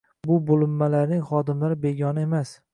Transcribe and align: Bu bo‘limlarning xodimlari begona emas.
Bu 0.29 0.37
bo‘limlarning 0.47 1.23
xodimlari 1.29 1.81
begona 1.87 2.29
emas. 2.29 2.59